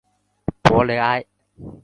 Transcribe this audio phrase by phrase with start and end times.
[0.63, 1.23] 博雷埃。